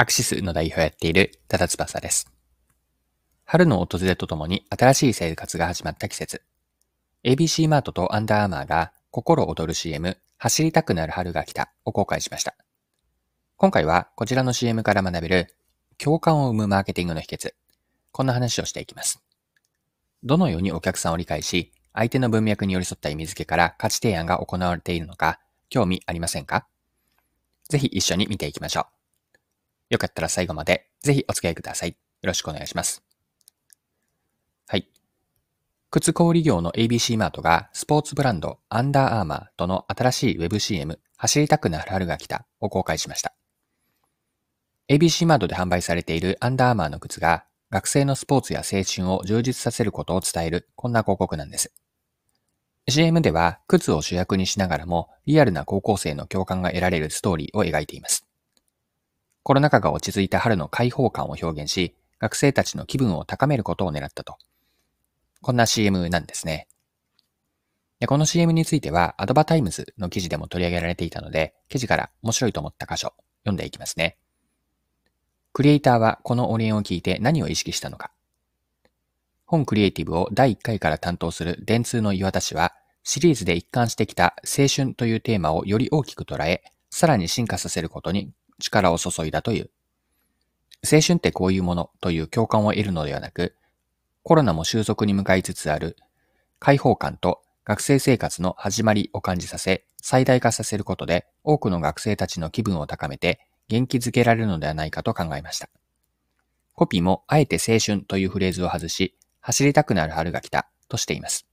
[0.00, 2.30] アクシスの代表をやっている多田翼です。
[3.44, 6.42] 春の訪れとともに新しい生活が始まった季節。
[7.24, 12.54] ABC マートとアンダーアーマーが心躍る CM 走りたくなる春が来たを公開しました。
[13.56, 15.56] 今回はこちらの CM から学べる
[15.96, 17.54] 共感を生むマーケティングの秘訣。
[18.12, 19.20] こんな話をしていきます。
[20.22, 25.40] どのようにお客さんを理解し、相手の文脈に寄り添った意味付けから価値提案が行われているのか、
[25.70, 26.68] 興味ありませんか？
[27.68, 28.97] ぜひ一緒に見ていきましょう。
[29.90, 31.90] よかったら最後までぜひお付き合いください。
[31.90, 33.02] よろしくお願いします。
[34.66, 34.88] はい。
[35.90, 43.34] 靴小売業の ABC マートがスポーツブランドアンダーアーマーとの新しい WebCM 走りたくなる春が来たを公開しました。
[44.90, 51.72] ABC マートで販売されているアンダーアーマーの靴が学生のスポーツや青春を充実させることを伝えるこんな広告なんです。
[52.88, 58.27] CM では靴を主役にしながらもリアルな高校生の共感が得られるストーリーを描いています。
[59.48, 64.36] コロナ禍が落ち着いた春の開放感を表現し、学生たちの気分を高めることを狙ったと。
[65.40, 66.68] こんな CM なんですね。
[67.98, 73.14] でこの CM については、 AdverTimes の記事でも取り上げられていたので、記事から面白いと思った箇所、
[73.44, 74.18] 読んでいきますね。
[75.54, 78.10] クリエイターはこのオリエンを聞いて何を意識したのか。
[79.46, 88.30] 本クリエイティブを第1回から担当する電通の岩田氏は、シリーズで一貫してきた青春というテーマをより大きく捉え、さらに進化させることに
[88.60, 89.70] 力を注いだという。
[90.90, 93.54] 青春ってこういうものという共感を得るのではなく、
[94.22, 95.96] コロナも収束に向かいつつある
[96.58, 105.68] 開放感と学生生活の始まりを感じさせ、最大化させることで多くの学生たちの気分を高めて元気づけられるのではないかと考えました。
[106.74, 111.46] コピーもあえて青春というフレーズを外し、走りたくなる春が来たとしています。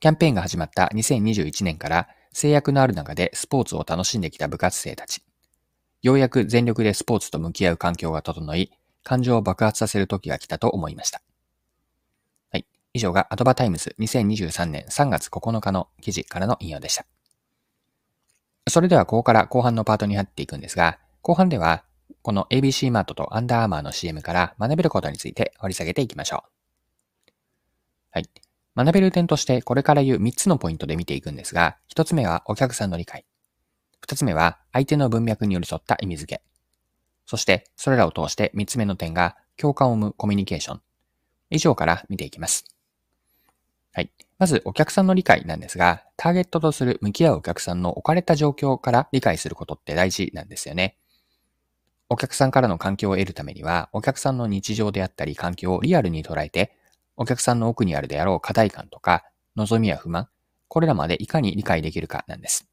[0.00, 5.22] キャンペーンが始まった2021年から制約のある中でスポーツを楽しんできた部活生たち。
[6.02, 8.72] ようやく全力でスポーツと向き合う環境が整い、
[9.04, 11.22] 感情を爆発させる時が来たと思いました。
[12.50, 12.66] はい。
[12.92, 17.06] 以上が AdverTimes 2023年3月9日の記事からの引用でした。
[18.68, 21.84] それではここから後半のパートに入っていくんですが、後半では
[22.22, 27.30] この ABC マートとアンダーアーマーの CM から学べることについて掘り下げていきましょう。
[28.10, 28.28] はい。
[28.74, 33.24] 学べる点としてこれから言う3つのポイントで見ていくんですが、1つ目はお客さんの理解。
[34.02, 36.42] 二つ目は、相手の文脈に寄り添った意味付け。
[37.24, 40.82] そして、それらを通して三つ目の点が、共感を生むコミュニケーション。
[41.50, 42.64] 以上から見ていきます。
[43.92, 44.10] はい。
[44.38, 50.96] まず、お客さんの理解なんですが、ターゲットとする向き合うお客さんの置かれた状況から理解することって大事なんですよね。
[52.08, 56.76] お客さんからの環境を得るためには、お客さんの日常であったり環境をリアルに捉えて、
[57.16, 59.22] お客さんの奥にあるであろう課題感とか、
[59.54, 60.28] 望みや不満、
[60.68, 62.71] これらまでいかに理解できるかなんです。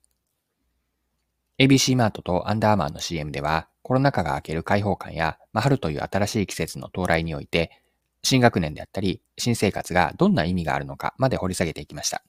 [1.59, 7.81] ABC マートとアンダーマーの CM では、コロナ禍が明ける開放感や、まあ、春という新しい季節の到来において、
[8.23, 12.23] 新学年であったり、新生活がどんな意味があるのかまで掘り下げていきました。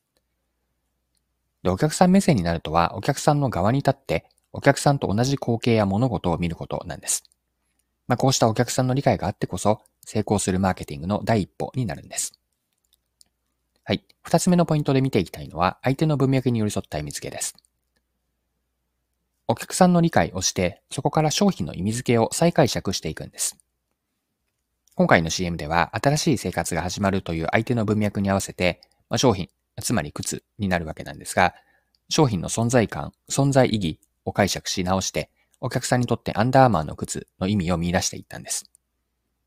[1.63, 7.23] で、お客さん目線になるとは、お客さんの側に立って、お客さんと同じ光景や物事を見ることなんです。
[8.09, 12.33] まあ、こうしたお客さんの理解があってこそ、成功するマーケティングの第一歩になるんです。
[13.85, 14.05] はい。
[14.23, 17.55] 二つ目のポイントで見ていきたいのは、相手の文脈に寄り添った意味付けです。
[19.50, 23.59] お客さんの理解をして、そこから商品の意味付けを再解釈していくんです。
[24.94, 29.49] 今回の CM では、新しい生活が始まるという相手の文脈に合わせて、まあ、商品、
[29.83, 31.53] つまり靴になるわけなんですが、
[32.09, 38.71] 商品の存在感、存在意義を解釈し直して、お客さんにとってアンダーマーの靴の意味を見出していったんです。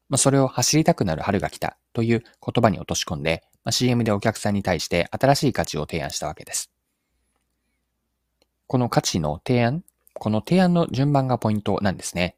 [0.09, 6.73] まあ、それを走りたくなる春が来たという言葉に落とし込んで、まあ、CM でお客さんに対して新しい価値を提案したわけです。
[8.67, 12.37] この価値の提案この提案の順番がポイントなんですね。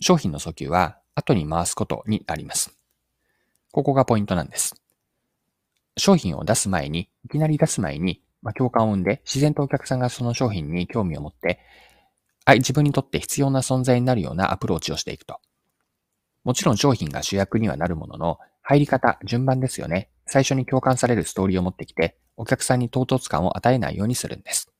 [0.00, 2.76] 商品の訴求は後に回すことになります。
[3.72, 4.74] ここがポイントなんです。
[5.96, 11.60] 商品を出す前に、いきなり出す前に、まあ、共感を生んで、自然とお客さんがその商品に興味を持って、
[12.46, 15.40] あ自分にとって必要な存在になるようなアプローチをしていくと。
[16.42, 20.08] もちろん商品が主役にはなるものの、入り方、順番ですよね。
[20.26, 24.72] 最初に共感されるストーリーを持ってきて、お客さんに唐突感を与えないようにするんです。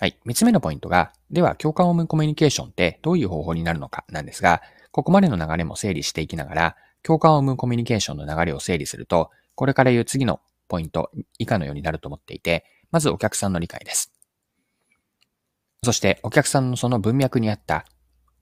[0.00, 0.16] はい。
[0.24, 4.62] 三つ目のポイントが、では共感を生むコミュニケーションってどういう方法になるのかなんですが、
[4.92, 14.12] ここまでの流れも整理していきながら、共感を生むコミュニケーションの流れを整理すると、これから言う次のポイント、以下のようになると思っていて、まずお客さんの理解です。
[15.82, 17.84] そしてお客さんのその文脈に合った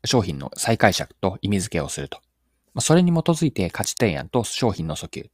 [0.05, 2.21] 商品の再解釈と意味付けをすると。
[2.81, 5.31] それに基づいて価値提案と商品の訴求。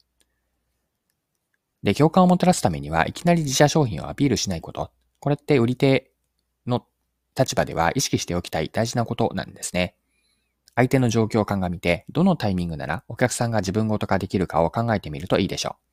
[1.83, 4.93] で、共感をもたらすためには、いきなり自社商品をアピールしないこと。
[5.19, 6.12] これって売り手
[7.39, 9.95] 立場では意識しておきたい大事なことなんですね。
[10.75, 15.93] 相手の状況を鑑みて、どのタイミングならお客さんが自分ごと化できるかを考えてみるといいでしょう。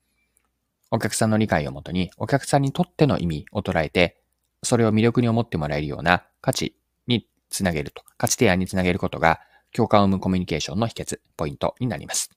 [0.92, 4.20] お客さんの理解をもとに、お客さんにとっての意味を捉えて、
[4.62, 6.74] それを魅力に思ってもらえるような価値
[7.06, 9.40] につなげると、価値提案につなげることが、
[9.72, 12.30] 共感を生むコミュニケーションの秘訣、ポイントになります。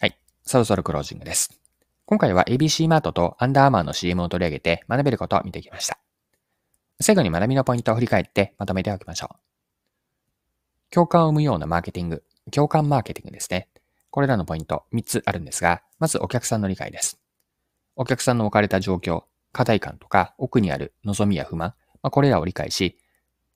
[0.00, 0.18] はい。
[0.42, 1.60] そろそろクロージングです。
[2.06, 6.01] 今回は ABC マートとアンダーアーマーの CM を取り上げて学べることを見てきました。
[7.02, 9.36] 最後に学びのポイントを振り返ってまとめておきましょう。
[10.90, 13.68] 共感を生むようなマーケティング、共感マーケティングですね。
[14.10, 17.18] これらのポイント3つあるんですが、まずお客さんの理解です。
[17.96, 22.98] お客さんの置かれた状況、課題感とか奥にある望みや不満、まあ、これらを理解し、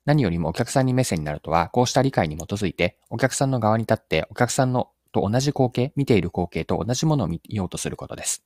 [0.05, 8.43] 何よりもお客さんに目線になるとは、こうした理解に基づいて、お客さんの側に立って、お客さんのと同じ光景、見ている光景と同じものを見ようとすることです。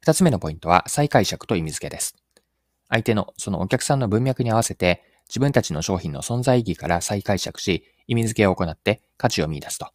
[0.00, 2.23] 二つ目のポイントは、再解釈と意味付けです。
[2.88, 9.88] 相手の、そのお客さんの文脈に合わせて、自分たちの商品の存在意義から再解釈し、意味付けを行って価値を見出すと。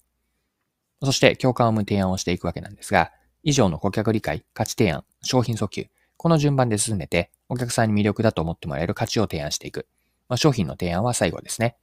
[1.04, 3.12] そして共感を生む提案をしていくわけなんですが、
[3.44, 5.88] 以上の顧客理解、価値提案、商品訴求、
[6.18, 9.88] この順番で進めて、お客さんに魅力だと思ってもらえる価値を提案していく。
[10.28, 11.78] まあ、商品の提案は最後ですね。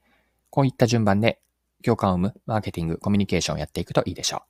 [0.49, 1.39] こういった順番で
[1.83, 4.41] 共感を生むマーケティング、コミュニケーションをやっていくといいでしょう。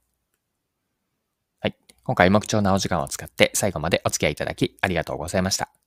[1.61, 1.77] はい。
[2.03, 5.86] 今回も貴重なお時間を使って最後までお付き合いいただきありがとうございました。